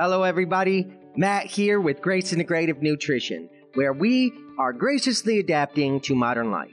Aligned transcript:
Hello, 0.00 0.22
everybody. 0.22 0.86
Matt 1.16 1.46
here 1.46 1.80
with 1.80 2.00
Grace 2.00 2.32
Integrative 2.32 2.80
Nutrition, 2.80 3.50
where 3.74 3.92
we 3.92 4.32
are 4.56 4.72
graciously 4.72 5.40
adapting 5.40 5.98
to 6.02 6.14
modern 6.14 6.52
life. 6.52 6.72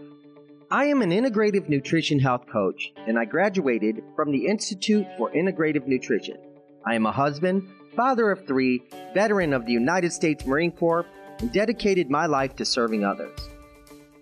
I 0.70 0.86
am 0.86 1.02
an 1.02 1.10
integrative 1.10 1.68
nutrition 1.68 2.20
health 2.20 2.46
coach, 2.46 2.94
and 3.08 3.18
I 3.18 3.26
graduated 3.26 4.04
from 4.16 4.32
the 4.32 4.46
Institute 4.46 5.08
for 5.18 5.32
Integrative 5.32 5.88
Nutrition. 5.88 6.38
I 6.86 6.94
am 6.94 7.08
a 7.08 7.12
husband, 7.12 7.68
father 7.96 8.30
of 8.30 8.46
three, 8.46 8.84
veteran 9.16 9.54
of 9.54 9.66
the 9.66 9.73
United 9.73 10.14
States 10.14 10.46
Marine 10.46 10.71
Corps, 10.71 11.07
and 11.39 11.52
dedicated 11.52 12.12
my 12.12 12.28
life 12.28 12.55
to 12.57 12.64
serving 12.64 13.04
others. 13.04 13.39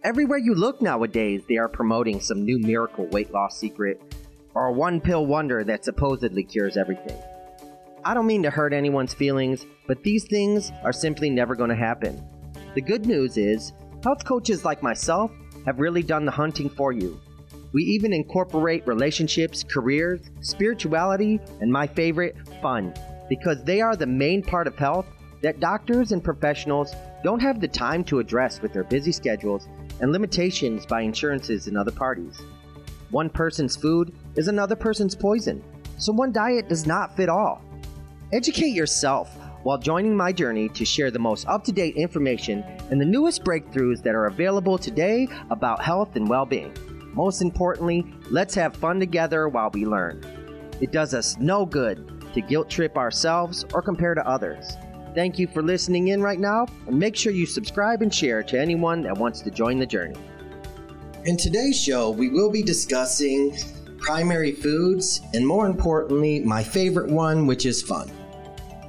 Everywhere 0.06 0.38
you 0.38 0.56
look 0.56 0.82
nowadays, 0.82 1.42
they 1.50 1.58
are 1.58 1.68
promoting 1.68 2.22
some 2.22 2.46
new 2.46 2.58
miracle 2.58 3.08
weight 3.08 3.34
loss 3.34 3.60
secret 3.60 4.02
or 4.56 4.72
one 4.72 5.02
pill 5.02 5.26
wonder 5.26 5.62
that 5.66 5.84
supposedly 5.84 6.46
cures 6.46 6.78
everything. 6.78 7.22
I 8.06 8.14
don't 8.14 8.28
mean 8.28 8.44
to 8.44 8.50
hurt 8.50 8.74
anyone's 8.74 9.14
feelings, 9.14 9.66
but 9.88 10.04
these 10.04 10.26
things 10.26 10.72
are 10.84 10.92
simply 10.92 11.30
never 11.30 11.56
going 11.56 11.70
to 11.70 11.76
happen. 11.76 12.22
The 12.76 12.82
good 12.82 13.06
news 13.06 13.38
is, 13.38 13.72
health 14.04 14.26
coaches 14.26 14.66
like 14.66 14.84
myself 14.84 15.32
have 15.66 15.80
really 15.80 16.04
done 16.04 16.26
the 16.26 16.32
hunting 16.32 16.70
for 16.70 16.92
you. 16.92 17.18
We 17.72 17.84
even 17.84 18.12
incorporate 18.12 18.86
relationships, 18.86 19.64
careers, 19.64 20.20
spirituality, 20.42 21.40
and 21.62 21.72
my 21.72 21.88
favorite, 21.88 22.36
fun, 22.62 22.94
because 23.30 23.64
they 23.64 23.80
are 23.80 23.96
the 23.96 24.06
main 24.06 24.44
part 24.44 24.68
of 24.68 24.78
health 24.78 25.06
that 25.42 25.62
doctors 25.62 26.12
and 26.12 26.22
professionals 26.22 26.94
don't 27.24 27.42
have 27.42 27.62
the 27.62 27.68
time 27.70 28.04
to 28.06 28.20
address 28.20 28.62
with 28.62 28.74
their 28.74 28.84
busy 28.84 29.14
schedules 29.14 29.68
and 30.02 30.12
limitations 30.12 30.86
by 30.86 31.02
insurances 31.02 31.68
and 31.68 31.78
other 31.78 31.92
parties. 31.92 32.42
One 33.12 33.30
person's 33.30 33.78
food 33.78 34.14
is 34.36 34.50
another 34.50 34.76
person's 34.76 35.16
poison, 35.16 35.64
so 35.98 36.12
one 36.12 36.34
diet 36.34 36.68
does 36.68 36.86
not 36.86 37.16
fit 37.16 37.30
all. 37.30 37.62
Educate 38.34 38.74
yourself 38.74 39.38
while 39.62 39.78
joining 39.78 40.18
my 40.18 40.32
journey 40.32 40.68
to 40.68 40.84
share 40.84 41.12
the 41.12 41.20
most 41.20 41.48
up 41.48 41.64
to 41.64 41.72
date 41.72 41.96
information 41.96 42.64
and 42.90 43.00
the 43.00 43.06
newest 43.06 43.44
breakthroughs 43.44 44.02
that 44.02 44.16
are 44.16 44.26
available 44.26 44.76
today 44.76 45.28
about 45.52 45.84
health 45.84 46.16
and 46.16 46.28
well 46.28 46.44
being. 46.44 46.76
Most 47.14 47.44
importantly, 47.44 48.04
let's 48.32 48.56
have 48.56 48.76
fun 48.76 49.00
together 49.00 49.50
while 49.50 49.70
we 49.72 49.86
learn. 49.86 50.20
It 50.82 50.92
does 50.92 51.14
us 51.14 51.38
no 51.38 51.64
good 51.64 52.26
to 52.34 52.42
guilt 52.42 52.72
trip 52.72 52.98
ourselves 52.98 53.66
or 53.72 53.84
compare 53.84 54.16
to 54.16 54.28
others. 54.28 54.78
Thank 55.14 55.38
you 55.38 55.46
for 55.46 55.62
listening 55.62 56.08
in 56.08 56.20
right 56.20 56.40
now, 56.40 56.66
and 56.88 56.98
make 56.98 57.16
sure 57.16 57.32
you 57.32 57.46
subscribe 57.46 58.02
and 58.02 58.12
share 58.12 58.42
to 58.42 58.60
anyone 58.60 59.04
that 59.04 59.16
wants 59.16 59.42
to 59.42 59.52
join 59.52 59.78
the 59.78 59.86
journey. 59.86 60.20
In 61.26 61.38
today's 61.38 61.80
show, 61.80 62.10
we 62.10 62.30
will 62.30 62.50
be 62.50 62.64
discussing 62.64 63.56
primary 64.00 64.54
foods 64.54 65.22
and, 65.36 65.46
more 65.46 65.68
importantly, 65.68 66.40
my 66.40 66.64
favorite 66.64 67.12
one, 67.12 67.46
which 67.46 67.68
is 67.68 67.84
fun. 67.84 68.10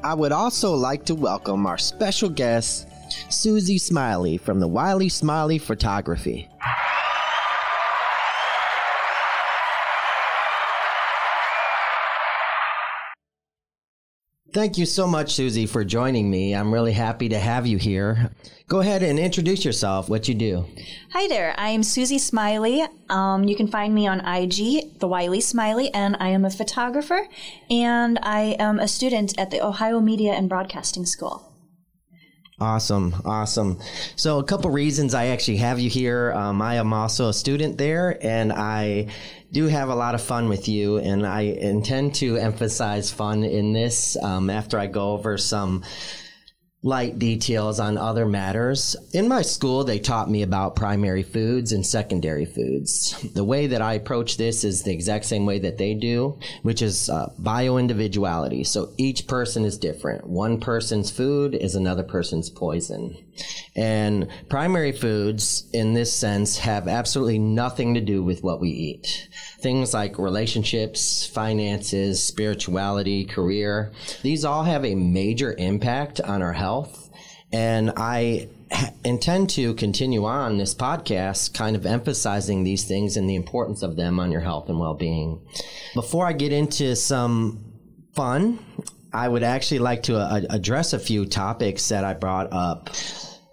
I 0.05 0.13
would 0.13 0.33
also 0.33 0.75
like 0.75 1.07
to 1.07 1.15
welcome 1.15 1.65
our 1.65 1.79
special 1.79 2.29
guest, 2.29 2.87
Susie 3.31 3.79
Smiley 3.79 4.37
from 4.37 4.61
the 4.61 4.69
Wiley 4.69 5.09
Smiley 5.09 5.57
Photography. 5.57 6.47
Thank 14.55 14.79
you 14.79 14.87
so 14.87 15.09
much, 15.09 15.35
Susie, 15.35 15.67
for 15.67 15.85
joining 15.85 16.31
me. 16.31 16.55
I'm 16.55 16.73
really 16.73 16.93
happy 16.93 17.29
to 17.29 17.39
have 17.41 17.67
you 17.67 17.77
here. 17.77 18.31
Go 18.69 18.79
ahead 18.79 19.03
and 19.03 19.19
introduce 19.19 19.65
yourself, 19.65 20.09
what 20.09 20.29
you 20.29 20.35
do. 20.35 20.65
Hi 21.11 21.27
there, 21.27 21.57
I'm 21.59 21.83
Susie 21.83 22.21
Smiley. 22.21 22.87
Um, 23.11 23.43
you 23.43 23.57
can 23.57 23.67
find 23.67 23.93
me 23.93 24.07
on 24.07 24.21
IG, 24.21 25.01
The 25.01 25.09
Wiley 25.09 25.41
Smiley, 25.41 25.93
and 25.93 26.17
I 26.21 26.29
am 26.29 26.45
a 26.45 26.51
photographer 26.51 27.27
and 27.69 28.17
I 28.23 28.55
am 28.61 28.79
a 28.79 28.87
student 28.87 29.37
at 29.37 29.51
the 29.51 29.61
Ohio 29.61 29.99
Media 29.99 30.35
and 30.35 30.49
Broadcasting 30.49 31.05
School. 31.05 31.54
Awesome, 32.65 33.15
awesome. 33.27 33.79
So, 34.17 34.39
a 34.39 34.43
couple 34.43 34.71
reasons 34.71 35.13
I 35.13 35.27
actually 35.27 35.59
have 35.59 35.79
you 35.79 35.91
here. 35.91 36.33
Um, 36.33 36.63
I 36.63 36.77
am 36.77 36.95
also 36.95 37.29
a 37.29 37.33
student 37.35 37.77
there, 37.77 38.17
and 38.25 38.51
I 38.51 39.09
do 39.53 39.67
have 39.67 39.91
a 39.91 39.95
lot 39.95 40.15
of 40.15 40.23
fun 40.23 40.49
with 40.49 40.67
you, 40.67 40.97
and 40.97 41.27
I 41.27 41.43
intend 41.43 42.15
to 42.17 42.39
emphasize 42.39 43.11
fun 43.11 43.45
in 43.45 43.75
this 43.75 44.17
um, 44.17 44.49
after 44.49 44.79
I 44.79 44.87
go 44.87 45.11
over 45.11 45.37
some 45.37 45.85
light 46.85 47.19
details 47.19 47.81
on 47.81 47.97
other 47.97 48.27
matters. 48.27 48.95
In 49.15 49.27
my 49.27 49.41
school, 49.41 49.85
they 49.85 49.99
taught 49.99 50.31
me 50.31 50.43
about 50.43 50.77
primary 50.77 51.23
foods 51.23 51.73
and 51.73 51.85
secondary 51.85 52.45
foods. 52.45 53.19
The 53.33 53.43
way 53.43 53.67
that 53.69 53.81
I 53.81 53.95
approach 53.95 54.37
this 54.37 54.65
is 54.65 54.83
the 54.83 54.93
exact 54.93 55.25
same 55.25 55.47
way 55.47 55.59
that 55.61 55.79
they 55.79 55.95
do, 55.95 56.39
which 56.63 56.83
is 56.83 57.09
uh, 57.09 57.33
bio 57.39 57.79
individuality. 57.79 58.65
So 58.65 58.93
each 58.99 59.27
person 59.27 59.65
is 59.65 59.79
different. 59.79 60.27
One 60.27 60.61
person's 60.61 61.11
food 61.11 61.55
is 61.55 61.75
another 61.75 62.03
person's 62.03 62.51
poison. 62.51 63.17
And 63.75 64.29
primary 64.51 64.93
foods, 64.93 65.69
in 65.73 65.95
this 65.95 66.13
sense, 66.13 66.59
have 66.59 66.87
absolutely 66.87 67.39
nothing 67.39 67.95
to 67.95 68.01
do 68.01 68.23
with 68.23 68.45
what 68.45 68.61
we 68.61 68.69
eat. 68.69 69.29
Things 69.65 69.95
like 69.95 70.19
relationships, 70.19 71.25
finances, 71.27 72.23
spirituality, 72.23 73.25
career, 73.25 73.93
these 74.21 74.45
all 74.45 74.63
have 74.63 74.85
a 74.85 74.95
major 74.95 75.55
impact 75.57 76.21
on 76.21 76.43
our 76.43 76.53
health. 76.53 77.09
And 77.51 77.91
I 77.97 78.51
intend 79.07 79.49
to 79.51 79.73
continue 79.73 80.27
on 80.27 80.59
this 80.59 80.75
podcast, 80.75 81.55
kind 81.55 81.77
of 81.77 81.87
emphasizing 81.87 82.63
these 82.63 82.85
things 82.85 83.17
and 83.17 83.27
the 83.27 83.37
importance 83.37 83.83
of 83.83 83.97
them 83.97 84.21
on 84.21 84.31
your 84.31 84.43
health 84.43 84.69
and 84.69 84.79
well 84.79 84.93
being. 84.93 85.41
Before 85.95 86.27
I 86.27 86.35
get 86.35 86.53
into 86.53 86.95
some 86.95 87.65
fun, 88.15 88.59
I 89.15 89.27
would 89.27 89.43
actually 89.43 89.79
like 89.79 90.03
to 90.03 90.19
uh, 90.19 90.43
address 90.51 90.93
a 90.93 90.99
few 90.99 91.25
topics 91.25 91.89
that 91.89 92.05
I 92.05 92.13
brought 92.13 92.53
up. 92.53 92.91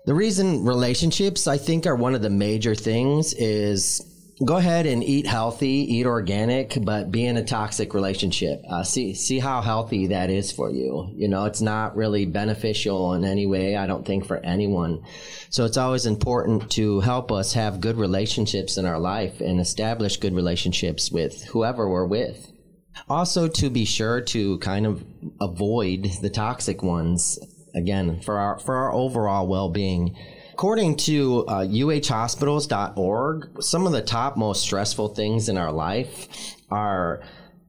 The 0.06 0.14
reason 0.14 0.66
relationships, 0.66 1.48
I 1.48 1.58
think, 1.58 1.86
are 1.86 1.96
one 1.96 2.16
of 2.16 2.22
the 2.22 2.30
major 2.30 2.76
things 2.76 3.34
is 3.34 4.11
go 4.44 4.58
ahead 4.58 4.86
and 4.86 5.04
eat 5.04 5.28
healthy, 5.28 5.96
eat 5.96 6.06
organic, 6.06 6.78
but 6.84 7.12
be 7.12 7.26
in 7.26 7.38
a 7.38 7.44
toxic 7.44 7.94
relationship. 7.94 8.62
Uh, 8.70 8.84
see 8.84 9.14
see 9.14 9.40
how 9.40 9.62
healthy 9.62 10.08
that 10.08 10.30
is 10.30 10.52
for 10.52 10.70
you. 10.70 11.12
You 11.16 11.28
know, 11.28 11.46
it's 11.46 11.62
not 11.62 11.96
really 11.96 12.26
beneficial 12.26 13.14
in 13.14 13.24
any 13.24 13.46
way. 13.46 13.76
I 13.76 13.88
don't 13.88 14.06
think 14.06 14.26
for 14.26 14.38
anyone. 14.38 15.04
So 15.50 15.66
it's 15.66 15.78
always 15.78 16.06
important 16.06 16.72
to 16.72 17.02
help 17.02 17.32
us 17.32 17.54
have 17.54 17.82
good 17.82 17.98
relationships 17.98 18.78
in 18.78 18.86
our 18.86 19.00
life 19.00 19.42
and 19.42 19.60
establish 19.60 20.18
good 20.18 20.34
relationships 20.34 21.12
with 21.12 21.44
whoever 21.46 21.90
we're 21.90 22.06
with. 22.06 22.52
Also, 23.10 23.48
to 23.48 23.70
be 23.70 23.86
sure 23.86 24.22
to 24.22 24.58
kind 24.60 24.86
of 24.86 25.04
avoid 25.40 26.10
the 26.22 26.30
toxic 26.30 26.84
ones 26.84 27.40
again 27.74 28.20
for 28.22 28.38
our 28.38 28.60
for 28.60 28.76
our 28.76 28.94
overall 28.94 29.48
well-being 29.48 30.16
according 30.54 30.96
to 30.96 31.46
uh, 31.48 31.66
uhhospitals.org 31.66 33.62
some 33.62 33.86
of 33.86 33.92
the 33.92 34.02
top 34.02 34.38
most 34.38 34.62
stressful 34.62 35.10
things 35.10 35.50
in 35.50 35.58
our 35.58 35.72
life 35.72 36.28
are 36.70 37.22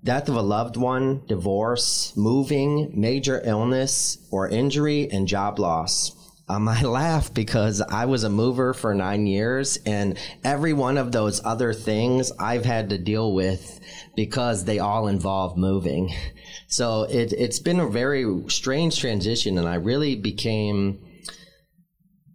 death 0.04 0.28
of 0.28 0.36
a 0.36 0.42
loved 0.42 0.76
one 0.76 1.22
divorce 1.26 2.12
moving 2.16 2.90
major 2.98 3.40
illness 3.44 4.18
or 4.30 4.48
injury 4.48 5.10
and 5.10 5.28
job 5.28 5.58
loss 5.58 6.12
um, 6.48 6.68
I 6.68 6.82
laugh 6.82 7.32
because 7.32 7.80
I 7.80 8.04
was 8.06 8.24
a 8.24 8.30
mover 8.30 8.74
for 8.74 8.94
nine 8.94 9.26
years, 9.26 9.78
and 9.86 10.18
every 10.44 10.72
one 10.72 10.98
of 10.98 11.12
those 11.12 11.44
other 11.44 11.72
things 11.72 12.32
I've 12.38 12.64
had 12.64 12.90
to 12.90 12.98
deal 12.98 13.32
with 13.32 13.80
because 14.16 14.64
they 14.64 14.78
all 14.78 15.08
involve 15.08 15.56
moving. 15.56 16.12
So 16.68 17.02
it, 17.02 17.34
it's 17.34 17.58
been 17.58 17.80
a 17.80 17.86
very 17.86 18.24
strange 18.48 18.98
transition, 18.98 19.58
and 19.58 19.68
I 19.68 19.74
really 19.74 20.16
became 20.16 21.04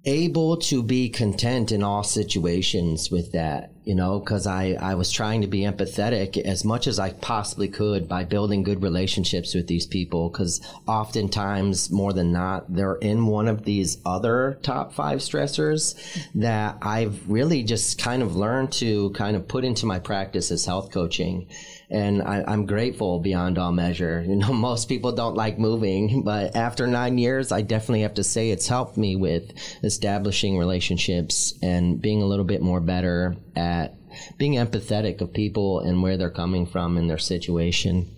able 0.07 0.55
to 0.55 0.81
be 0.81 1.09
content 1.09 1.73
in 1.73 1.83
all 1.83 2.01
situations 2.01 3.11
with 3.11 3.33
that, 3.33 3.71
you 3.83 3.93
know, 3.93 4.19
because 4.19 4.47
I, 4.47 4.77
I 4.79 4.95
was 4.95 5.11
trying 5.11 5.41
to 5.41 5.47
be 5.47 5.63
empathetic 5.63 6.37
as 6.37 6.63
much 6.63 6.87
as 6.87 6.97
I 6.97 7.11
possibly 7.11 7.67
could 7.67 8.07
by 8.07 8.23
building 8.23 8.63
good 8.63 8.81
relationships 8.81 9.53
with 9.53 9.67
these 9.67 9.85
people. 9.85 10.29
Because 10.29 10.61
oftentimes, 10.87 11.91
more 11.91 12.13
than 12.13 12.31
not, 12.31 12.73
they're 12.73 12.95
in 12.95 13.27
one 13.27 13.49
of 13.49 13.65
these 13.65 13.97
other 14.05 14.57
top 14.63 14.93
five 14.93 15.19
stressors 15.19 15.95
that 16.35 16.77
I've 16.81 17.29
really 17.29 17.63
just 17.63 17.99
kind 17.99 18.23
of 18.23 18.37
learned 18.37 18.71
to 18.73 19.09
kind 19.09 19.35
of 19.35 19.49
put 19.49 19.65
into 19.65 19.85
my 19.85 19.99
practice 19.99 20.51
as 20.51 20.65
health 20.65 20.89
coaching 20.89 21.47
and 21.89 22.21
I, 22.21 22.43
am 22.51 22.65
grateful 22.65 23.19
beyond 23.19 23.57
all 23.57 23.71
measure. 23.71 24.23
You 24.27 24.35
know, 24.35 24.51
most 24.53 24.89
people 24.89 25.13
don't 25.13 25.35
like 25.35 25.57
moving, 25.57 26.23
but 26.23 26.55
after 26.55 26.85
nine 26.85 27.17
years, 27.17 27.51
I 27.51 27.61
definitely 27.61 28.01
have 28.01 28.15
to 28.15 28.23
say 28.23 28.49
it's 28.49 28.67
helped 28.67 28.97
me 28.97 29.15
with 29.15 29.51
establishing 29.83 30.57
relationships 30.57 31.53
and 31.61 32.01
being 32.01 32.21
a 32.21 32.25
little 32.25 32.45
bit 32.45 32.61
more 32.61 32.81
better 32.81 33.35
at 33.55 33.95
being 34.37 34.53
empathetic 34.53 35.21
of 35.21 35.33
people 35.33 35.79
and 35.79 36.03
where 36.03 36.17
they're 36.17 36.29
coming 36.29 36.65
from 36.65 36.97
in 36.97 37.07
their 37.07 37.17
situation. 37.17 38.09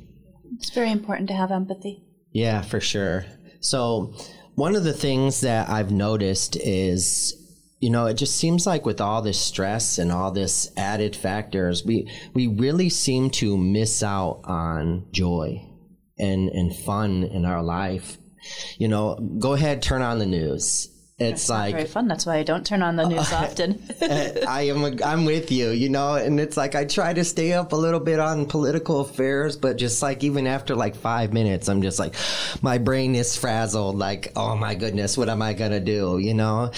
It's 0.57 0.71
very 0.71 0.91
important 0.91 1.29
to 1.29 1.35
have 1.35 1.51
empathy. 1.51 2.03
Yeah, 2.31 2.61
for 2.61 2.79
sure. 2.79 3.25
So, 3.59 4.13
one 4.55 4.75
of 4.75 4.83
the 4.83 4.93
things 4.93 5.41
that 5.41 5.69
I've 5.69 5.91
noticed 5.91 6.57
is 6.57 7.38
you 7.79 7.89
know, 7.89 8.07
it 8.07 8.15
just 8.15 8.35
seems 8.35 8.67
like 8.67 8.85
with 8.85 8.99
all 8.99 9.21
this 9.21 9.39
stress 9.39 9.97
and 9.97 10.11
all 10.11 10.31
this 10.31 10.71
added 10.75 11.15
factors, 11.15 11.85
we 11.85 12.11
we 12.33 12.47
really 12.47 12.89
seem 12.89 13.29
to 13.31 13.57
miss 13.57 14.03
out 14.03 14.41
on 14.43 15.05
joy 15.11 15.65
and 16.17 16.49
and 16.49 16.75
fun 16.75 17.23
in 17.23 17.45
our 17.45 17.63
life. 17.63 18.17
You 18.77 18.87
know, 18.89 19.15
go 19.39 19.53
ahead, 19.53 19.81
turn 19.81 20.01
on 20.01 20.19
the 20.19 20.25
news. 20.25 20.89
It's 21.19 21.49
like 21.49 21.75
Very 21.75 21.87
fun. 21.87 22.07
That's 22.07 22.25
why 22.25 22.37
I 22.37 22.43
don't 22.43 22.65
turn 22.65 22.81
on 22.81 22.95
the 22.95 23.07
news 23.07 23.31
uh, 23.33 23.35
often. 23.35 23.83
Uh, 24.01 24.45
I 24.47 24.63
am 24.63 24.83
a, 24.83 25.03
I'm 25.03 25.25
with 25.25 25.51
you, 25.51 25.69
you 25.71 25.89
know, 25.89 26.15
and 26.15 26.39
it's 26.39 26.55
like 26.55 26.75
I 26.75 26.85
try 26.85 27.13
to 27.13 27.25
stay 27.25 27.51
up 27.51 27.73
a 27.73 27.75
little 27.75 27.99
bit 27.99 28.19
on 28.19 28.45
political 28.45 29.01
affairs, 29.01 29.57
but 29.57 29.77
just 29.77 30.01
like 30.01 30.23
even 30.23 30.47
after 30.47 30.75
like 30.75 30.95
five 30.95 31.33
minutes, 31.33 31.67
I'm 31.67 31.81
just 31.81 31.99
like, 31.99 32.15
my 32.61 32.77
brain 32.77 33.15
is 33.15 33.35
frazzled. 33.35 33.97
Like, 33.97 34.31
oh 34.37 34.55
my 34.55 34.75
goodness, 34.75 35.17
what 35.17 35.27
am 35.27 35.41
I 35.41 35.53
gonna 35.53 35.81
do, 35.81 36.19
you 36.19 36.33
know? 36.33 36.71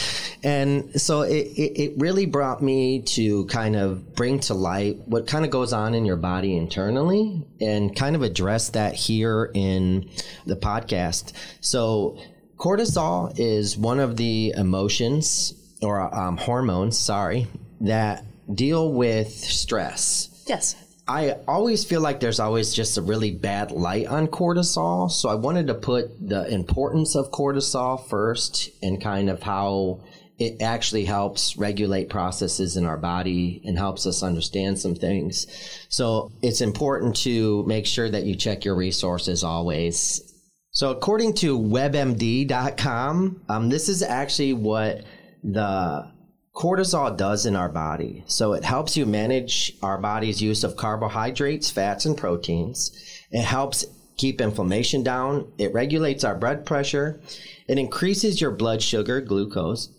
And 0.43 0.99
so 0.99 1.21
it, 1.21 1.45
it, 1.55 1.81
it 1.81 1.93
really 1.97 2.25
brought 2.25 2.63
me 2.63 3.03
to 3.03 3.45
kind 3.45 3.75
of 3.75 4.15
bring 4.15 4.39
to 4.41 4.55
light 4.55 4.97
what 5.05 5.27
kind 5.27 5.45
of 5.45 5.51
goes 5.51 5.71
on 5.71 5.93
in 5.93 6.03
your 6.05 6.15
body 6.15 6.57
internally 6.57 7.45
and 7.59 7.95
kind 7.95 8.15
of 8.15 8.23
address 8.23 8.69
that 8.69 8.95
here 8.95 9.51
in 9.53 10.09
the 10.47 10.55
podcast. 10.55 11.33
So 11.59 12.17
cortisol 12.61 13.33
is 13.39 13.75
one 13.75 13.99
of 13.99 14.17
the 14.17 14.53
emotions 14.55 15.53
or 15.81 15.99
um, 16.15 16.37
hormones, 16.37 16.97
sorry, 16.97 17.47
that 17.81 18.23
deal 18.53 18.93
with 18.93 19.29
stress. 19.29 20.43
yes. 20.47 20.75
I 21.07 21.31
always 21.45 21.83
feel 21.83 21.99
like 21.99 22.19
there's 22.21 22.39
always 22.39 22.73
just 22.73 22.97
a 22.97 23.01
really 23.01 23.31
bad 23.31 23.71
light 23.71 24.07
on 24.07 24.27
cortisol. 24.27 25.11
So 25.11 25.27
I 25.27 25.35
wanted 25.35 25.67
to 25.67 25.73
put 25.73 26.11
the 26.25 26.47
importance 26.47 27.15
of 27.15 27.31
cortisol 27.31 28.07
first 28.07 28.69
and 28.81 29.01
kind 29.01 29.29
of 29.29 29.41
how 29.41 30.01
it 30.37 30.61
actually 30.61 31.03
helps 31.05 31.57
regulate 31.57 32.09
processes 32.09 32.77
in 32.77 32.85
our 32.85 32.97
body 32.97 33.61
and 33.65 33.77
helps 33.77 34.05
us 34.05 34.23
understand 34.23 34.79
some 34.79 34.95
things. 34.95 35.47
So 35.89 36.31
it's 36.41 36.61
important 36.61 37.15
to 37.17 37.63
make 37.65 37.87
sure 37.87 38.09
that 38.09 38.23
you 38.23 38.35
check 38.35 38.63
your 38.63 38.75
resources 38.75 39.43
always. 39.43 40.30
So 40.71 40.89
according 40.91 41.33
to 41.35 41.59
webmd.com, 41.59 43.41
um, 43.49 43.69
this 43.69 43.89
is 43.89 44.01
actually 44.01 44.53
what 44.53 45.03
the 45.43 46.09
cortisol 46.55 47.15
does 47.17 47.45
in 47.45 47.57
our 47.57 47.67
body. 47.67 48.23
So 48.27 48.53
it 48.53 48.63
helps 48.63 48.95
you 48.95 49.05
manage 49.05 49.73
our 49.83 49.97
body's 49.97 50.41
use 50.41 50.63
of 50.63 50.77
carbohydrates, 50.77 51.69
fats, 51.69 52.05
and 52.05 52.17
proteins. 52.17 52.91
It 53.31 53.43
helps 53.43 53.85
keep 54.17 54.39
inflammation 54.39 55.03
down. 55.03 55.51
It 55.57 55.73
regulates 55.73 56.23
our 56.23 56.35
blood 56.35 56.65
pressure. 56.65 57.19
It 57.67 57.77
increases 57.77 58.39
your 58.39 58.51
blood 58.51 58.81
sugar, 58.81 59.19
glucose. 59.19 59.89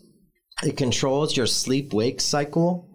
It 0.63 0.77
controls 0.77 1.37
your 1.37 1.47
sleep 1.47 1.93
wake 1.93 2.21
cycle. 2.21 2.89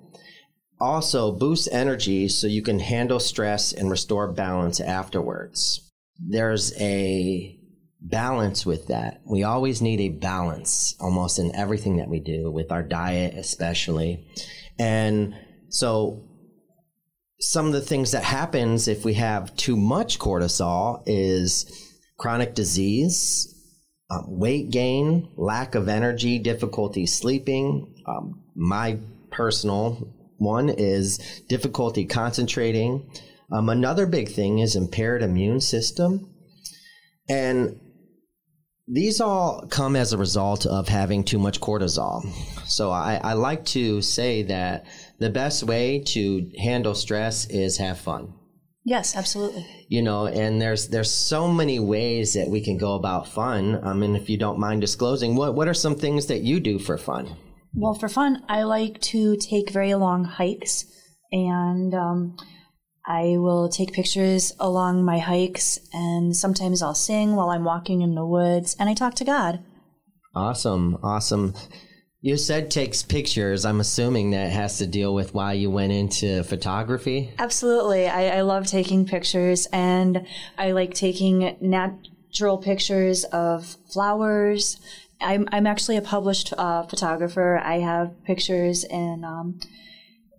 Also 0.80 1.32
boosts 1.32 1.68
energy 1.68 2.28
so 2.28 2.46
you 2.46 2.62
can 2.62 2.80
handle 2.80 3.20
stress 3.20 3.72
and 3.72 3.90
restore 3.90 4.32
balance 4.32 4.80
afterwards. 4.80 5.92
There's 6.18 6.72
a 6.80 7.57
balance 8.00 8.64
with 8.64 8.88
that. 8.88 9.20
We 9.24 9.42
always 9.42 9.82
need 9.82 10.00
a 10.00 10.08
balance 10.08 10.94
almost 11.00 11.38
in 11.38 11.54
everything 11.54 11.96
that 11.96 12.08
we 12.08 12.20
do 12.20 12.50
with 12.50 12.70
our 12.70 12.82
diet, 12.82 13.34
especially. 13.34 14.26
And 14.78 15.34
so 15.68 16.24
some 17.40 17.66
of 17.66 17.72
the 17.72 17.80
things 17.80 18.12
that 18.12 18.24
happens 18.24 18.88
if 18.88 19.04
we 19.04 19.14
have 19.14 19.54
too 19.56 19.76
much 19.76 20.18
cortisol 20.18 21.02
is 21.06 21.86
chronic 22.18 22.54
disease, 22.54 23.54
um, 24.10 24.24
weight 24.26 24.70
gain, 24.70 25.28
lack 25.36 25.74
of 25.74 25.88
energy, 25.88 26.38
difficulty 26.38 27.06
sleeping. 27.06 27.94
Um, 28.06 28.42
my 28.54 28.98
personal 29.30 30.14
one 30.38 30.68
is 30.68 31.18
difficulty 31.48 32.04
concentrating. 32.04 33.10
Um, 33.52 33.68
another 33.68 34.06
big 34.06 34.28
thing 34.28 34.60
is 34.60 34.76
impaired 34.76 35.22
immune 35.22 35.60
system. 35.60 36.32
And 37.28 37.78
these 38.90 39.20
all 39.20 39.66
come 39.68 39.96
as 39.96 40.12
a 40.12 40.18
result 40.18 40.64
of 40.66 40.88
having 40.88 41.22
too 41.24 41.38
much 41.38 41.60
cortisol. 41.60 42.24
So 42.66 42.90
I, 42.90 43.20
I 43.22 43.32
like 43.34 43.64
to 43.66 44.00
say 44.02 44.42
that 44.44 44.86
the 45.18 45.30
best 45.30 45.62
way 45.62 46.02
to 46.08 46.50
handle 46.58 46.94
stress 46.94 47.46
is 47.50 47.76
have 47.78 47.98
fun 47.98 48.32
Yes, 48.84 49.14
absolutely. 49.16 49.66
you 49.88 50.00
know 50.00 50.26
and 50.26 50.60
there's 50.62 50.88
there's 50.88 51.10
so 51.12 51.48
many 51.52 51.78
ways 51.78 52.32
that 52.34 52.48
we 52.48 52.62
can 52.62 52.78
go 52.78 52.94
about 52.94 53.28
fun 53.28 53.80
i 53.84 53.92
mean 53.92 54.16
if 54.16 54.30
you 54.30 54.38
don't 54.38 54.58
mind 54.58 54.80
disclosing 54.80 55.36
what 55.36 55.54
what 55.54 55.68
are 55.68 55.74
some 55.74 55.94
things 55.94 56.26
that 56.26 56.40
you 56.40 56.58
do 56.60 56.78
for 56.78 56.96
fun 56.96 57.36
Well, 57.74 57.92
for 57.94 58.08
fun, 58.08 58.42
I 58.48 58.62
like 58.62 58.98
to 59.12 59.36
take 59.36 59.70
very 59.70 59.94
long 59.94 60.24
hikes, 60.24 60.86
and 61.30 61.92
um, 61.94 62.36
I 63.08 63.38
will 63.38 63.70
take 63.70 63.92
pictures 63.94 64.52
along 64.60 65.02
my 65.02 65.18
hikes, 65.18 65.80
and 65.94 66.36
sometimes 66.36 66.82
I'll 66.82 66.94
sing 66.94 67.34
while 67.34 67.48
I'm 67.48 67.64
walking 67.64 68.02
in 68.02 68.14
the 68.14 68.26
woods, 68.26 68.76
and 68.78 68.88
I 68.88 68.94
talk 68.94 69.14
to 69.14 69.24
God. 69.24 69.60
awesome 70.34 70.98
awesome 71.02 71.54
you 72.20 72.36
said 72.36 72.70
takes 72.70 73.02
pictures 73.02 73.64
i'm 73.64 73.80
assuming 73.80 74.30
that 74.30 74.50
has 74.52 74.76
to 74.78 74.86
deal 74.86 75.14
with 75.14 75.32
why 75.34 75.52
you 75.54 75.70
went 75.70 75.90
into 75.92 76.42
photography 76.44 77.32
Absolutely. 77.38 78.06
I, 78.06 78.38
I 78.38 78.40
love 78.42 78.66
taking 78.66 79.06
pictures, 79.06 79.66
and 79.72 80.26
I 80.58 80.72
like 80.72 80.92
taking 80.94 81.56
natural 81.60 82.58
pictures 82.58 83.24
of 83.24 83.76
flowers. 83.92 84.78
I'm, 85.20 85.48
I'm 85.50 85.66
actually 85.66 85.96
a 85.96 86.02
published 86.02 86.52
uh, 86.56 86.82
photographer. 86.84 87.58
I 87.58 87.78
have 87.78 88.22
pictures 88.24 88.84
in, 88.84 89.24
um, 89.24 89.58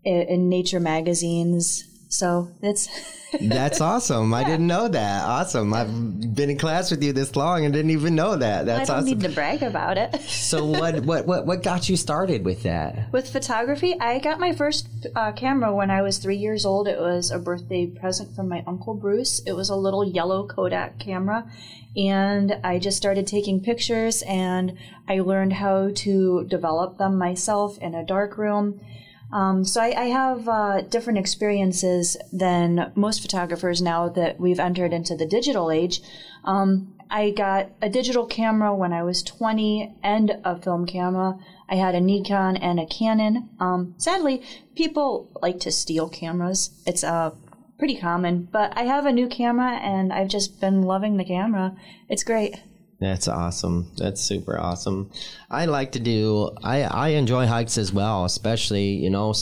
in, 0.04 0.22
in 0.22 0.50
nature 0.50 0.80
magazines. 0.80 1.84
So 2.12 2.52
it's 2.62 2.90
that's 3.40 3.80
awesome 3.80 4.34
i 4.34 4.44
didn't 4.44 4.66
know 4.66 4.88
that 4.88 5.24
awesome 5.24 5.72
i've 5.72 6.34
been 6.34 6.50
in 6.50 6.58
class 6.58 6.90
with 6.90 7.04
you 7.04 7.14
this 7.14 7.36
long 7.36 7.64
and 7.64 7.72
didn't 7.72 7.92
even 7.92 8.16
know 8.16 8.36
that 8.36 8.66
That's 8.66 8.70
I 8.76 8.78
that's 8.80 8.88
don't 8.90 8.98
awesome 8.98 9.06
need 9.06 9.22
to 9.22 9.36
brag 9.36 9.62
about 9.62 10.00
it. 10.00 10.20
so 10.22 10.66
what, 10.66 11.02
what 11.06 11.28
what 11.28 11.46
what 11.46 11.62
got 11.62 11.88
you 11.88 11.96
started 11.96 12.44
with 12.44 12.64
that 12.64 13.12
With 13.12 13.30
photography, 13.30 14.00
I 14.00 14.18
got 14.18 14.40
my 14.40 14.52
first 14.54 14.88
uh, 15.16 15.32
camera 15.34 15.74
when 15.76 15.92
I 15.92 16.02
was 16.02 16.18
three 16.18 16.38
years 16.38 16.66
old. 16.66 16.88
It 16.88 17.00
was 17.00 17.30
a 17.30 17.38
birthday 17.38 17.86
present 17.86 18.36
from 18.36 18.50
my 18.50 18.64
uncle 18.66 18.96
Bruce. 18.96 19.42
It 19.46 19.54
was 19.54 19.70
a 19.70 19.76
little 19.76 20.04
yellow 20.04 20.48
Kodak 20.48 20.98
camera, 20.98 21.48
and 21.96 22.60
I 22.64 22.80
just 22.80 22.98
started 22.98 23.28
taking 23.28 23.62
pictures. 23.62 24.24
And 24.24 24.76
I 25.08 25.20
learned 25.20 25.54
how 25.54 25.92
to 26.04 26.46
develop 26.46 26.98
them 26.98 27.18
myself 27.20 27.78
in 27.78 27.94
a 27.94 28.04
dark 28.06 28.38
room. 28.40 28.82
Um, 29.32 29.64
so 29.64 29.82
I, 29.82 30.04
I 30.04 30.06
have 30.06 30.48
uh, 30.48 30.82
different 30.82 31.20
experiences 31.20 32.18
than 32.34 32.92
most 32.96 33.22
photographers 33.22 33.82
now 33.82 34.10
that 34.10 34.40
we've 34.40 34.60
entered 34.60 34.94
into 34.94 35.16
the 35.16 35.26
digital 35.26 35.72
age. 35.72 36.02
Um, 36.44 36.96
I 37.12 37.32
got 37.32 37.72
a 37.82 37.90
digital 37.90 38.26
camera 38.26 38.74
when 38.74 38.94
I 38.94 39.04
was 39.04 39.24
20 39.24 39.96
and 40.04 40.38
a 40.44 40.60
film 40.60 40.86
camera. 40.86 41.40
I 41.68 41.76
had 41.76 41.96
a 41.96 42.02
Nikon 42.02 42.58
and 42.58 42.80
a 42.80 42.86
Canon. 42.86 43.50
Um, 43.60 43.96
sadly, 43.98 44.44
people 44.76 45.30
like 45.42 45.60
to 45.62 45.72
steal 45.72 46.10
cameras. 46.10 46.72
It's 46.86 47.04
uh, 47.04 47.32
pretty 47.80 47.98
common, 47.98 48.48
but 48.52 48.78
I 48.78 48.84
have 48.84 49.06
a 49.06 49.12
new 49.12 49.28
camera 49.28 49.78
and 49.78 50.14
I've 50.14 50.28
just 50.28 50.60
been 50.60 50.84
loving 50.84 51.18
the 51.18 51.26
camera. 51.26 51.76
It's 52.10 52.24
great. 52.24 52.56
That's 53.00 53.30
awesome. 53.30 53.92
That's 53.98 54.22
super 54.22 54.60
awesome. 54.60 55.10
I 55.50 55.66
like 55.66 55.94
to 55.94 56.00
do. 56.00 56.52
I 56.64 56.84
I 56.84 57.08
enjoy 57.10 57.46
hikes 57.48 57.78
as 57.78 57.94
well, 57.94 58.26
especially 58.26 58.90
you 58.90 59.10
know 59.10 59.34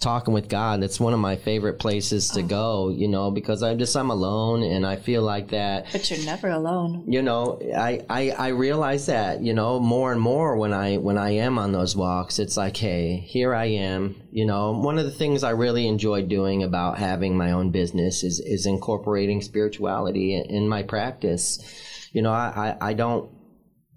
talking 0.00 0.34
with 0.34 0.48
God. 0.48 0.82
It's 0.82 1.00
one 1.00 1.14
of 1.14 1.20
my 1.20 1.36
favorite 1.36 1.78
places 1.78 2.28
to 2.30 2.40
oh. 2.40 2.46
go. 2.46 2.88
You 2.88 3.08
know 3.08 3.30
because 3.30 3.62
I'm 3.62 3.78
just 3.78 3.94
I'm 3.94 4.10
alone 4.10 4.62
and 4.62 4.86
I 4.86 4.96
feel 4.96 5.22
like 5.22 5.48
that. 5.48 5.86
But 5.92 6.10
you're 6.10 6.24
never 6.24 6.48
alone. 6.48 7.04
You 7.06 7.20
know 7.20 7.60
I 7.76 8.00
I 8.08 8.30
I 8.30 8.48
realize 8.48 9.04
that 9.06 9.42
you 9.42 9.52
know 9.52 9.80
more 9.80 10.10
and 10.10 10.20
more 10.20 10.56
when 10.56 10.72
I 10.72 10.96
when 10.96 11.18
I 11.18 11.32
am 11.32 11.58
on 11.58 11.72
those 11.72 11.94
walks. 11.94 12.38
It's 12.38 12.56
like 12.56 12.76
hey 12.76 13.18
here 13.18 13.54
I 13.54 13.66
am. 13.66 14.16
You 14.32 14.46
know 14.46 14.72
one 14.72 14.98
of 14.98 15.04
the 15.04 15.10
things 15.10 15.44
I 15.44 15.50
really 15.50 15.86
enjoy 15.86 16.22
doing 16.22 16.62
about 16.62 16.96
having 16.96 17.36
my 17.36 17.52
own 17.52 17.70
business 17.70 18.24
is 18.24 18.40
is 18.40 18.64
incorporating 18.64 19.42
spirituality 19.42 20.36
in 20.36 20.66
my 20.68 20.82
practice. 20.82 21.58
You 22.14 22.22
know 22.22 22.32
I 22.32 22.76
I, 22.80 22.88
I 22.90 22.92
don't 22.94 23.28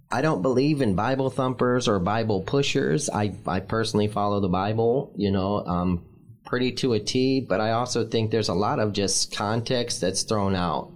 I 0.10 0.22
don't 0.22 0.42
believe 0.42 0.82
in 0.82 0.96
Bible 0.96 1.30
thumpers 1.30 1.88
or 1.88 2.00
Bible 2.00 2.42
pushers. 2.42 3.10
I, 3.10 3.34
I 3.46 3.60
personally 3.60 4.08
follow 4.08 4.40
the 4.40 4.48
Bible, 4.48 5.14
you 5.18 5.32
know, 5.32 5.66
um, 5.66 6.06
pretty 6.46 6.72
to 6.74 6.94
a 6.94 7.00
T, 7.00 7.42
but 7.42 7.60
I 7.60 7.72
also 7.72 8.08
think 8.08 8.32
there's 8.32 8.48
a 8.48 8.54
lot 8.54 8.80
of 8.80 8.94
just 8.94 9.36
context 9.36 10.00
that's 10.00 10.24
thrown 10.24 10.56
out, 10.56 10.94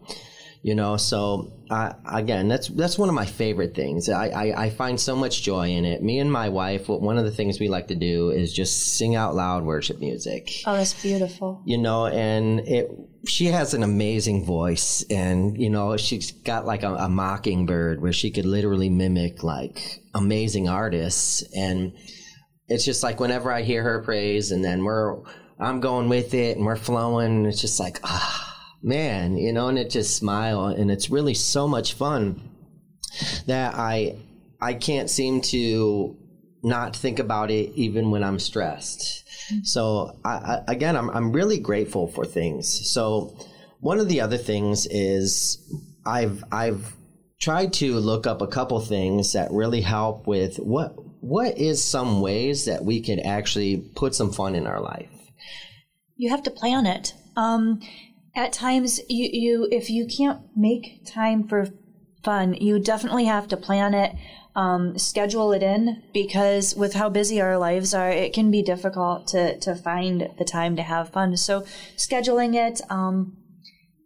you 0.61 0.75
know. 0.75 0.95
So 0.95 1.51
I, 1.71 1.95
again, 2.05 2.47
that's 2.49 2.67
that's 2.67 2.97
one 2.97 3.07
of 3.09 3.15
my 3.15 3.25
favorite 3.25 3.73
things. 3.73 4.09
I, 4.09 4.27
I, 4.27 4.63
I 4.65 4.69
find 4.71 4.99
so 4.99 5.15
much 5.15 5.41
joy 5.41 5.69
in 5.69 5.85
it. 5.85 6.03
Me 6.03 6.19
and 6.19 6.31
my 6.31 6.49
wife, 6.49 6.89
one 6.89 7.17
of 7.17 7.23
the 7.23 7.31
things 7.31 7.59
we 7.59 7.69
like 7.69 7.87
to 7.87 7.95
do 7.95 8.29
is 8.29 8.51
just 8.53 8.97
sing 8.97 9.15
out 9.15 9.35
loud 9.35 9.63
worship 9.63 9.99
music 9.99 10.51
Oh, 10.65 10.75
that's 10.75 10.93
beautiful. 11.01 11.61
you 11.65 11.77
know, 11.77 12.07
and 12.07 12.59
it 12.67 12.91
she 13.25 13.45
has 13.45 13.73
an 13.73 13.83
amazing 13.83 14.43
voice, 14.45 15.05
and 15.09 15.57
you 15.57 15.69
know, 15.69 15.95
she's 15.95 16.31
got 16.31 16.65
like 16.65 16.83
a, 16.83 16.93
a 16.95 17.07
mockingbird 17.09 18.01
where 18.01 18.11
she 18.13 18.31
could 18.31 18.45
literally 18.45 18.89
mimic 18.89 19.43
like 19.43 20.01
amazing 20.13 20.67
artists, 20.67 21.43
and 21.55 21.93
it's 22.67 22.83
just 22.83 23.01
like 23.03 23.19
whenever 23.19 23.51
I 23.51 23.61
hear 23.61 23.83
her 23.83 24.01
praise, 24.03 24.51
and 24.51 24.63
then 24.65 24.83
we're 24.83 25.21
I'm 25.59 25.79
going 25.79 26.09
with 26.09 26.33
it, 26.33 26.57
and 26.57 26.65
we're 26.65 26.75
flowing, 26.75 27.45
it's 27.45 27.61
just 27.61 27.79
like 27.79 27.99
ah 28.03 28.50
man, 28.81 29.37
you 29.37 29.53
know, 29.53 29.67
and 29.67 29.77
it 29.77 29.89
just 29.89 30.15
smile, 30.17 30.65
and 30.65 30.91
it's 30.91 31.09
really 31.09 31.33
so 31.33 31.67
much 31.67 31.93
fun. 31.93 32.41
that 33.45 33.75
I 33.75 34.15
I 34.61 34.73
can't 34.73 35.09
seem 35.09 35.41
to 35.41 36.17
not 36.63 36.95
think 36.95 37.19
about 37.19 37.49
it 37.49 37.71
even 37.75 38.11
when 38.11 38.23
I'm 38.23 38.39
stressed. 38.39 39.23
So 39.63 40.17
I, 40.23 40.29
I, 40.29 40.63
again, 40.67 40.95
I'm 40.95 41.09
I'm 41.09 41.31
really 41.31 41.59
grateful 41.59 42.07
for 42.07 42.25
things. 42.25 42.89
So 42.91 43.35
one 43.79 43.99
of 43.99 44.07
the 44.07 44.21
other 44.21 44.37
things 44.37 44.87
is 44.89 45.57
I've 46.05 46.43
I've 46.51 46.95
tried 47.39 47.73
to 47.73 47.95
look 47.95 48.27
up 48.27 48.41
a 48.41 48.47
couple 48.47 48.79
things 48.79 49.33
that 49.33 49.51
really 49.51 49.81
help 49.81 50.27
with 50.27 50.57
what 50.57 50.93
what 51.21 51.57
is 51.57 51.83
some 51.83 52.21
ways 52.21 52.65
that 52.65 52.85
we 52.85 53.01
can 53.01 53.19
actually 53.19 53.77
put 53.95 54.15
some 54.15 54.31
fun 54.31 54.55
in 54.55 54.67
our 54.67 54.79
life. 54.79 55.09
You 56.15 56.29
have 56.29 56.43
to 56.43 56.51
plan 56.51 56.85
it. 56.85 57.13
Um, 57.35 57.81
at 58.35 58.53
times, 58.53 58.99
you, 59.09 59.29
you 59.31 59.67
if 59.71 59.89
you 59.89 60.05
can't 60.05 60.41
make 60.55 61.05
time 61.05 61.47
for 61.47 61.67
fun, 62.23 62.53
you 62.53 62.79
definitely 62.79 63.25
have 63.25 63.47
to 63.49 63.57
plan 63.57 63.93
it 63.93 64.15
um, 64.55 64.97
schedule 64.97 65.53
it 65.53 65.63
in 65.63 66.03
because 66.13 66.75
with 66.75 66.93
how 66.93 67.09
busy 67.09 67.39
our 67.39 67.57
lives 67.57 67.93
are, 67.93 68.09
it 68.09 68.33
can 68.33 68.51
be 68.51 68.61
difficult 68.61 69.27
to, 69.27 69.57
to 69.59 69.75
find 69.75 70.29
the 70.37 70.45
time 70.45 70.75
to 70.75 70.83
have 70.83 71.09
fun. 71.09 71.37
So 71.37 71.61
scheduling 71.95 72.55
it, 72.55 72.81
um, 72.89 73.37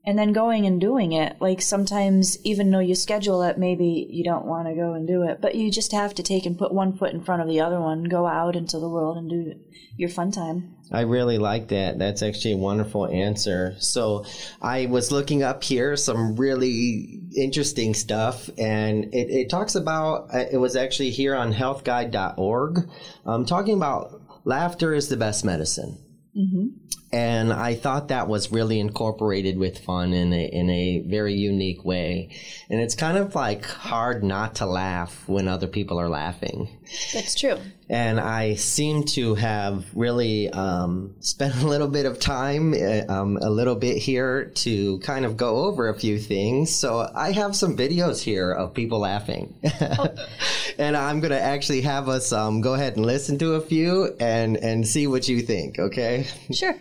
and 0.07 0.19
then 0.19 0.33
going 0.33 0.67
and 0.67 0.79
doing 0.79 1.13
it. 1.13 1.35
Like 1.39 1.63
sometimes, 1.63 2.37
even 2.45 2.69
though 2.69 2.79
you 2.79 2.93
schedule 2.93 3.41
it, 3.41 3.57
maybe 3.57 4.07
you 4.11 4.23
don't 4.23 4.45
want 4.45 4.67
to 4.67 4.75
go 4.75 4.93
and 4.93 5.07
do 5.07 5.23
it, 5.23 5.41
but 5.41 5.55
you 5.55 5.71
just 5.71 5.91
have 5.93 6.13
to 6.15 6.23
take 6.23 6.45
and 6.45 6.57
put 6.57 6.71
one 6.71 6.95
foot 6.95 7.13
in 7.13 7.23
front 7.23 7.41
of 7.41 7.47
the 7.47 7.59
other 7.59 7.79
one, 7.79 8.03
go 8.03 8.27
out 8.27 8.55
into 8.55 8.77
the 8.77 8.89
world 8.89 9.17
and 9.17 9.29
do 9.29 9.53
your 9.97 10.09
fun 10.09 10.31
time. 10.31 10.74
I 10.91 11.01
really 11.01 11.37
like 11.37 11.69
that. 11.69 11.97
That's 11.97 12.21
actually 12.21 12.53
a 12.53 12.57
wonderful 12.57 13.07
answer. 13.07 13.75
So 13.79 14.25
I 14.61 14.85
was 14.85 15.11
looking 15.11 15.41
up 15.43 15.63
here 15.63 15.95
some 15.97 16.35
really 16.35 17.21
interesting 17.35 17.93
stuff, 17.93 18.49
and 18.57 19.05
it, 19.05 19.29
it 19.29 19.49
talks 19.49 19.75
about 19.75 20.29
uh, 20.33 20.45
it 20.51 20.57
was 20.57 20.75
actually 20.75 21.09
here 21.09 21.35
on 21.35 21.53
healthguide.org, 21.53 22.89
um, 23.25 23.45
talking 23.45 23.75
about 23.75 24.21
laughter 24.43 24.93
is 24.93 25.09
the 25.09 25.17
best 25.17 25.43
medicine. 25.43 25.97
Mm-hmm. 26.37 26.67
And 27.15 27.53
I 27.53 27.75
thought 27.75 28.09
that 28.09 28.27
was 28.27 28.51
really 28.51 28.77
incorporated 28.77 29.57
with 29.57 29.79
fun 29.79 30.11
in 30.11 30.33
a, 30.33 30.45
in 30.47 30.69
a 30.69 30.99
very 30.99 31.33
unique 31.33 31.85
way. 31.85 32.31
And 32.69 32.81
it's 32.81 32.93
kind 32.93 33.17
of 33.17 33.33
like 33.33 33.63
hard 33.63 34.21
not 34.21 34.55
to 34.55 34.65
laugh 34.65 35.23
when 35.25 35.47
other 35.47 35.67
people 35.67 35.97
are 35.97 36.09
laughing. 36.09 36.67
That's 37.13 37.33
true. 37.33 37.55
And 37.89 38.19
I 38.19 38.55
seem 38.55 39.05
to 39.13 39.35
have 39.35 39.85
really 39.95 40.49
um, 40.49 41.15
spent 41.21 41.55
a 41.55 41.65
little 41.65 41.87
bit 41.87 42.05
of 42.05 42.19
time, 42.19 42.73
uh, 42.73 43.03
um, 43.07 43.37
a 43.37 43.49
little 43.49 43.75
bit 43.75 43.95
here 43.95 44.51
to 44.55 44.99
kind 44.99 45.23
of 45.23 45.37
go 45.37 45.63
over 45.63 45.87
a 45.87 45.97
few 45.97 46.19
things. 46.19 46.75
So 46.75 47.09
I 47.15 47.31
have 47.31 47.55
some 47.55 47.77
videos 47.77 48.21
here 48.21 48.51
of 48.51 48.73
people 48.73 48.99
laughing. 48.99 49.55
Oh. 49.79 50.13
and 50.77 50.97
I'm 50.97 51.21
going 51.21 51.31
to 51.31 51.41
actually 51.41 51.79
have 51.83 52.09
us 52.09 52.33
um, 52.33 52.59
go 52.59 52.73
ahead 52.73 52.97
and 52.97 53.05
listen 53.05 53.37
to 53.37 53.53
a 53.53 53.61
few 53.61 54.13
and, 54.19 54.57
and 54.57 54.85
see 54.85 55.07
what 55.07 55.29
you 55.29 55.39
think, 55.39 55.79
okay? 55.79 56.27
Sure. 56.51 56.75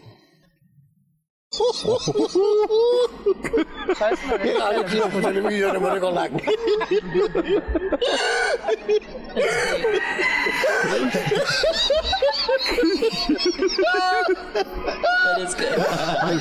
That 15.24 15.38
is 15.38 15.54
good. 15.54 15.78
I 15.78 16.38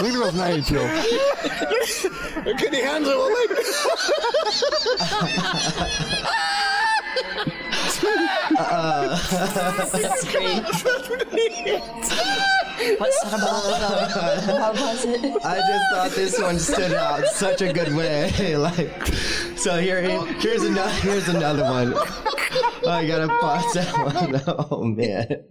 think 0.00 0.14
it 0.14 0.18
was 0.18 0.34
Nigel. 0.34 0.86
Can 2.56 2.74
you 2.74 2.84
handle 2.84 3.28
it? 3.28 3.50
Uh, 8.04 9.16
That's 9.92 10.24
great. 10.32 10.62
What's 13.00 13.20
that 13.22 13.34
about? 13.34 14.42
How 14.42 14.72
was 14.72 15.04
it? 15.04 15.44
I 15.44 15.56
just 15.58 15.90
thought 15.90 16.10
this 16.14 16.38
one 16.40 16.58
stood 16.58 16.92
out 16.92 17.24
such 17.26 17.62
a 17.62 17.72
good 17.72 17.94
way. 17.94 18.56
like, 18.58 19.06
so 19.56 19.78
here, 19.80 20.02
here's 20.38 20.62
another, 20.62 20.90
here's 20.90 21.28
another 21.28 21.62
one. 21.64 21.94
Oh, 21.96 22.90
I 22.90 23.06
gotta 23.06 23.28
pause 23.28 23.72
that 23.74 23.92
one. 24.14 24.40
Oh 24.70 24.84
man. 24.84 25.44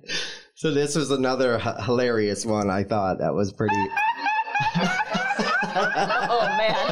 So 0.56 0.72
this 0.72 0.96
was 0.96 1.12
another 1.12 1.58
h- 1.58 1.84
hilarious 1.86 2.46
one. 2.46 2.70
I 2.70 2.84
thought 2.84 3.20
that 3.20 3.34
was 3.34 3.52
pretty. 3.52 3.76
oh 5.78 6.48
man. 6.58 6.92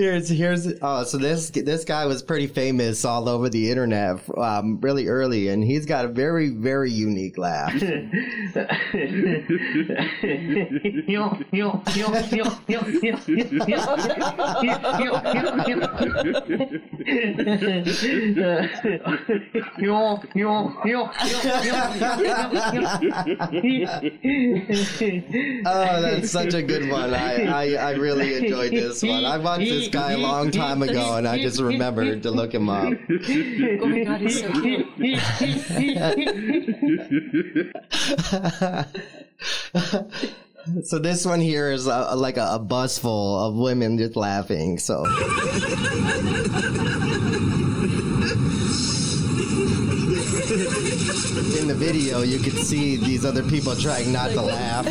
here's 0.00 0.28
here's 0.30 0.66
oh 0.80 1.04
so 1.04 1.18
this 1.18 1.50
this 1.50 1.84
guy 1.84 2.06
was 2.06 2.22
pretty 2.22 2.46
famous 2.46 3.04
all 3.04 3.28
over 3.28 3.50
the 3.50 3.70
internet 3.70 4.18
um, 4.38 4.80
really 4.80 5.08
early 5.08 5.48
and 5.48 5.62
he's 5.62 5.84
got 5.84 6.06
a 6.06 6.08
very 6.08 6.48
very 6.48 6.90
unique 6.90 7.36
laugh. 7.36 7.70
Oh 25.66 26.02
that's 26.02 26.30
such 26.30 26.54
a 26.54 26.62
good 26.62 26.90
one. 26.90 27.14
I, 27.14 27.44
I, 27.44 27.72
I 27.74 27.90
really 27.92 28.34
enjoyed 28.34 28.72
this 28.72 29.02
one. 29.02 29.24
I 29.24 29.38
watched 29.38 29.68
this 29.68 29.89
guy 29.90 30.12
a 30.12 30.18
long 30.18 30.50
time 30.50 30.82
ago, 30.82 31.16
and 31.16 31.26
I 31.26 31.38
just 31.38 31.60
remembered 31.60 32.22
to 32.24 32.30
look 32.30 32.54
him 32.54 32.68
up. 32.68 32.92
oh 32.92 33.86
my 33.86 34.04
god, 34.04 34.20
he's 34.20 34.40
so 34.40 34.52
cute. 34.52 34.86
so 40.84 40.98
this 40.98 41.24
one 41.24 41.40
here 41.40 41.70
is 41.72 41.86
a, 41.86 42.14
like 42.16 42.36
a, 42.36 42.48
a 42.52 42.58
bus 42.58 42.98
full 42.98 43.38
of 43.46 43.54
women 43.54 43.98
just 43.98 44.16
laughing. 44.16 44.78
So. 44.78 45.04
Video, 52.00 52.22
you 52.22 52.38
could 52.38 52.56
see 52.56 52.96
these 52.96 53.24
other 53.26 53.42
people 53.42 53.76
trying 53.76 54.10
not 54.12 54.30
to 54.30 54.40
laugh. 54.40 54.86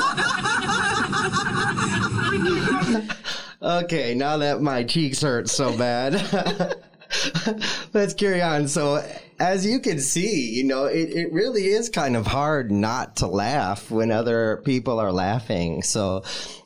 Okay, 3.79 4.13
now 4.15 4.37
that 4.37 4.61
my 4.61 4.83
cheeks 4.83 5.21
hurt 5.21 5.47
so 5.47 5.75
bad, 5.77 6.13
let's 7.93 8.13
carry 8.13 8.41
on. 8.41 8.67
So, 8.67 9.01
as 9.39 9.65
you 9.65 9.79
can 9.79 9.99
see, 9.99 10.49
you 10.51 10.65
know, 10.65 10.85
it, 10.85 11.09
it 11.09 11.31
really 11.31 11.67
is 11.67 11.89
kind 11.89 12.17
of 12.17 12.27
hard 12.27 12.69
not 12.69 13.17
to 13.17 13.27
laugh 13.27 13.89
when 13.89 14.11
other 14.11 14.61
people 14.65 14.99
are 14.99 15.11
laughing. 15.13 15.83
So, 15.83 16.23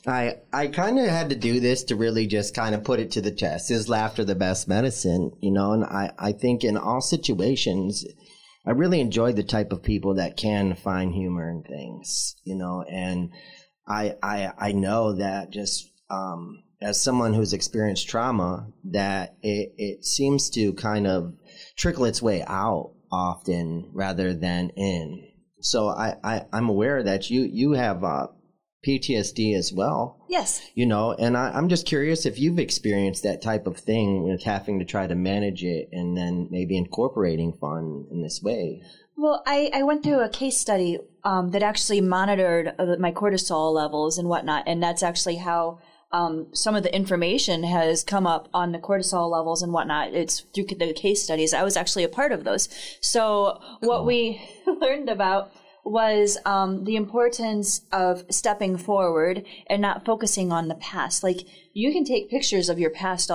I 0.07 0.37
I 0.51 0.67
kind 0.67 0.97
of 0.97 1.05
had 1.05 1.29
to 1.29 1.35
do 1.35 1.59
this 1.59 1.83
to 1.85 1.95
really 1.95 2.25
just 2.25 2.55
kind 2.55 2.73
of 2.73 2.83
put 2.83 2.99
it 2.99 3.11
to 3.11 3.21
the 3.21 3.31
test. 3.31 3.69
Is 3.69 3.87
laughter 3.87 4.25
the 4.25 4.33
best 4.33 4.67
medicine? 4.67 5.31
You 5.41 5.51
know, 5.51 5.73
and 5.73 5.83
I, 5.83 6.11
I 6.17 6.31
think 6.31 6.63
in 6.63 6.75
all 6.75 7.01
situations, 7.01 8.03
I 8.65 8.71
really 8.71 8.99
enjoy 8.99 9.33
the 9.33 9.43
type 9.43 9.71
of 9.71 9.83
people 9.83 10.15
that 10.15 10.37
can 10.37 10.75
find 10.75 11.13
humor 11.13 11.49
in 11.51 11.61
things, 11.61 12.35
you 12.43 12.55
know, 12.55 12.81
and 12.81 13.29
I 13.87 14.15
I 14.23 14.51
I 14.57 14.71
know 14.71 15.17
that 15.17 15.51
just 15.51 15.91
um, 16.09 16.63
as 16.81 17.01
someone 17.01 17.33
who's 17.33 17.53
experienced 17.53 18.07
trauma 18.07 18.67
that 18.85 19.35
it, 19.41 19.73
it 19.77 20.05
seems 20.05 20.49
to 20.51 20.73
kind 20.73 21.07
of 21.07 21.33
trickle 21.77 22.05
its 22.05 22.21
way 22.21 22.43
out 22.47 22.93
often 23.11 23.89
rather 23.93 24.33
than 24.33 24.69
in. 24.75 25.27
So 25.61 25.87
I, 25.87 26.15
I 26.23 26.45
am 26.53 26.69
aware 26.69 27.01
that 27.01 27.29
you 27.29 27.41
you 27.41 27.71
have 27.71 28.03
uh, 28.03 28.27
PTSD 28.85 29.57
as 29.57 29.73
well. 29.73 30.25
Yes. 30.29 30.61
You 30.75 30.85
know, 30.85 31.13
and 31.13 31.35
I, 31.35 31.49
I'm 31.51 31.69
just 31.69 31.87
curious 31.87 32.25
if 32.25 32.39
you've 32.39 32.59
experienced 32.59 33.23
that 33.23 33.41
type 33.41 33.67
of 33.67 33.77
thing 33.77 34.23
with 34.23 34.43
having 34.43 34.79
to 34.79 34.85
try 34.85 35.07
to 35.07 35.15
manage 35.15 35.63
it 35.63 35.89
and 35.91 36.15
then 36.15 36.47
maybe 36.51 36.77
incorporating 36.77 37.53
fun 37.53 38.05
in 38.11 38.21
this 38.21 38.41
way. 38.43 38.81
Well, 39.17 39.41
I, 39.47 39.71
I 39.73 39.83
went 39.83 40.03
through 40.03 40.19
a 40.19 40.29
case 40.29 40.57
study 40.57 40.99
um, 41.23 41.51
that 41.51 41.63
actually 41.63 42.01
monitored 42.01 42.73
uh, 42.77 42.97
my 42.99 43.11
cortisol 43.11 43.73
levels 43.73 44.17
and 44.17 44.27
whatnot, 44.27 44.65
and 44.67 44.83
that's 44.83 45.03
actually 45.03 45.37
how 45.37 45.79
um, 46.15 46.47
some 46.53 46.75
of 46.75 46.83
the 46.83 46.95
information 46.95 47.63
has 47.63 48.01
come 48.01 48.25
up 48.25 48.47
on 48.53 48.71
the 48.71 48.79
cortisol 48.79 49.29
levels 49.29 49.61
and 49.61 49.73
whatnot. 49.73 50.13
It's 50.13 50.45
through 50.53 50.67
the 50.67 50.93
case 50.93 51.21
studies. 51.21 51.53
I 51.53 51.63
was 51.63 51.75
actually 51.75 52.05
a 52.05 52.09
part 52.09 52.31
of 52.31 52.45
those. 52.45 52.69
So 53.01 53.59
what 53.81 54.05
we 54.05 54.41
learned 54.65 55.09
about 55.09 55.51
was 55.83 56.37
um, 56.45 56.85
the 56.85 56.95
importance 56.95 57.81
of 57.91 58.23
stepping 58.29 58.77
forward 58.77 59.43
and 59.67 59.81
not 59.81 60.05
focusing 60.05 60.53
on 60.53 60.69
the 60.69 60.75
past. 60.75 61.21
Like 61.21 61.41
you 61.73 61.91
can 61.91 62.05
take 62.05 62.29
pictures 62.29 62.69
of 62.69 62.79
your 62.79 62.91
past, 62.91 63.29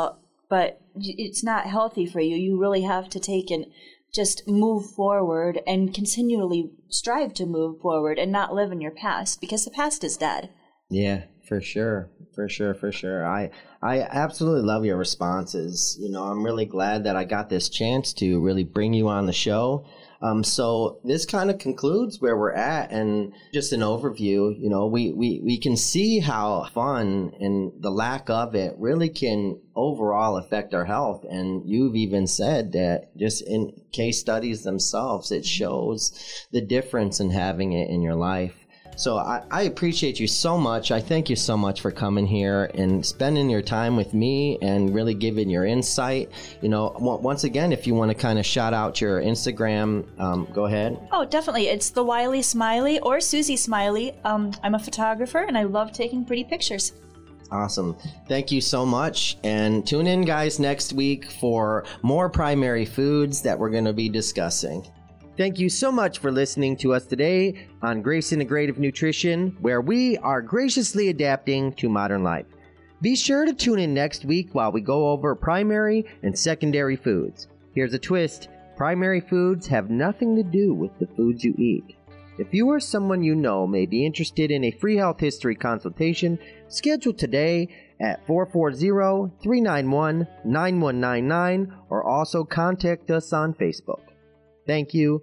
but 0.48 0.80
it's 0.96 1.44
not 1.44 1.66
healthy 1.66 2.06
for 2.06 2.20
you. 2.20 2.34
You 2.34 2.58
really 2.58 2.82
have 2.82 3.10
to 3.10 3.20
take 3.20 3.50
and 3.50 3.66
just 4.10 4.48
move 4.48 4.90
forward 4.90 5.60
and 5.66 5.94
continually 5.94 6.70
strive 6.88 7.34
to 7.34 7.44
move 7.44 7.78
forward 7.82 8.18
and 8.18 8.32
not 8.32 8.54
live 8.54 8.72
in 8.72 8.80
your 8.80 8.90
past 8.90 9.38
because 9.38 9.66
the 9.66 9.70
past 9.70 10.02
is 10.02 10.16
dead. 10.16 10.48
Yeah, 10.90 11.22
for 11.46 11.60
sure. 11.60 12.10
For 12.34 12.48
sure, 12.48 12.74
for 12.74 12.92
sure. 12.92 13.26
I 13.26 13.50
I 13.82 14.00
absolutely 14.02 14.62
love 14.62 14.84
your 14.84 14.96
responses. 14.96 15.96
You 16.00 16.10
know, 16.10 16.24
I'm 16.24 16.44
really 16.44 16.66
glad 16.66 17.04
that 17.04 17.16
I 17.16 17.24
got 17.24 17.48
this 17.48 17.68
chance 17.68 18.12
to 18.14 18.40
really 18.40 18.64
bring 18.64 18.92
you 18.92 19.08
on 19.08 19.26
the 19.26 19.32
show. 19.32 19.84
Um, 20.22 20.44
so 20.44 21.00
this 21.02 21.24
kind 21.24 21.50
of 21.50 21.58
concludes 21.58 22.20
where 22.20 22.36
we're 22.36 22.52
at 22.52 22.92
and 22.92 23.32
just 23.54 23.72
an 23.72 23.80
overview, 23.80 24.54
you 24.60 24.68
know, 24.68 24.86
we, 24.86 25.12
we, 25.12 25.40
we 25.42 25.58
can 25.58 25.78
see 25.78 26.18
how 26.18 26.66
fun 26.74 27.32
and 27.40 27.72
the 27.80 27.90
lack 27.90 28.28
of 28.28 28.54
it 28.54 28.74
really 28.76 29.08
can 29.08 29.58
overall 29.74 30.36
affect 30.36 30.74
our 30.74 30.84
health. 30.84 31.24
And 31.30 31.66
you've 31.66 31.96
even 31.96 32.26
said 32.26 32.72
that 32.72 33.16
just 33.16 33.40
in 33.46 33.72
case 33.92 34.20
studies 34.20 34.62
themselves, 34.62 35.32
it 35.32 35.46
shows 35.46 36.12
the 36.52 36.60
difference 36.60 37.18
in 37.18 37.30
having 37.30 37.72
it 37.72 37.88
in 37.88 38.02
your 38.02 38.14
life. 38.16 38.66
So 39.00 39.16
I, 39.16 39.42
I, 39.50 39.62
appreciate 39.62 40.20
you 40.20 40.26
so 40.26 40.58
much. 40.58 40.90
I 40.90 41.00
thank 41.00 41.30
you 41.30 41.36
so 41.36 41.56
much 41.56 41.80
for 41.80 41.90
coming 41.90 42.26
here 42.26 42.70
and 42.74 43.04
spending 43.04 43.48
your 43.48 43.62
time 43.62 43.96
with 43.96 44.12
me 44.12 44.58
and 44.60 44.94
really 44.94 45.14
giving 45.14 45.48
your 45.48 45.64
insight. 45.64 46.30
You 46.60 46.68
know, 46.68 46.94
once 46.98 47.44
again, 47.44 47.72
if 47.72 47.86
you 47.86 47.94
want 47.94 48.10
to 48.10 48.14
kind 48.14 48.38
of 48.38 48.44
shout 48.44 48.74
out 48.74 49.00
your 49.00 49.22
Instagram, 49.22 50.04
um, 50.20 50.46
go 50.52 50.66
ahead. 50.66 51.00
Oh, 51.12 51.24
definitely. 51.24 51.68
It's 51.68 51.88
the 51.88 52.04
Wiley 52.04 52.42
Smiley 52.42 53.00
or 53.00 53.22
Susie 53.22 53.56
Smiley. 53.56 54.12
Um, 54.24 54.52
I'm 54.62 54.74
a 54.74 54.78
photographer 54.78 55.38
and 55.38 55.56
I 55.56 55.62
love 55.62 55.92
taking 55.92 56.26
pretty 56.26 56.44
pictures. 56.44 56.92
Awesome. 57.50 57.96
Thank 58.28 58.52
you 58.52 58.60
so 58.60 58.84
much. 58.84 59.38
And 59.42 59.86
tune 59.86 60.08
in, 60.08 60.26
guys, 60.26 60.60
next 60.60 60.92
week 60.92 61.30
for 61.30 61.86
more 62.02 62.28
primary 62.28 62.84
foods 62.84 63.40
that 63.42 63.58
we're 63.58 63.70
going 63.70 63.86
to 63.86 63.94
be 63.94 64.10
discussing. 64.10 64.86
Thank 65.40 65.58
you 65.58 65.70
so 65.70 65.90
much 65.90 66.18
for 66.18 66.30
listening 66.30 66.76
to 66.76 66.92
us 66.92 67.06
today 67.06 67.66
on 67.80 68.02
Grace 68.02 68.30
Integrative 68.30 68.76
Nutrition, 68.76 69.56
where 69.62 69.80
we 69.80 70.18
are 70.18 70.42
graciously 70.42 71.08
adapting 71.08 71.72
to 71.76 71.88
modern 71.88 72.22
life. 72.22 72.44
Be 73.00 73.16
sure 73.16 73.46
to 73.46 73.54
tune 73.54 73.78
in 73.78 73.94
next 73.94 74.26
week 74.26 74.50
while 74.52 74.70
we 74.70 74.82
go 74.82 75.08
over 75.08 75.34
primary 75.34 76.04
and 76.22 76.38
secondary 76.38 76.94
foods. 76.94 77.48
Here's 77.74 77.94
a 77.94 77.98
twist 77.98 78.48
primary 78.76 79.22
foods 79.22 79.66
have 79.68 79.88
nothing 79.88 80.36
to 80.36 80.42
do 80.42 80.74
with 80.74 80.90
the 80.98 81.06
foods 81.16 81.42
you 81.42 81.54
eat. 81.56 81.96
If 82.36 82.52
you 82.52 82.68
or 82.68 82.78
someone 82.78 83.22
you 83.22 83.34
know 83.34 83.66
may 83.66 83.86
be 83.86 84.04
interested 84.04 84.50
in 84.50 84.64
a 84.64 84.72
free 84.72 84.98
health 84.98 85.20
history 85.20 85.54
consultation, 85.54 86.38
schedule 86.68 87.14
today 87.14 87.68
at 87.98 88.26
440 88.26 89.32
391 89.42 90.28
9199 90.44 91.74
or 91.88 92.04
also 92.04 92.44
contact 92.44 93.10
us 93.10 93.32
on 93.32 93.54
Facebook. 93.54 94.02
Thank 94.66 94.92
you 94.92 95.22